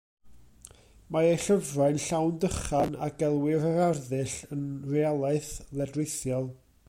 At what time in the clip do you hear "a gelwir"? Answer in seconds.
3.07-3.69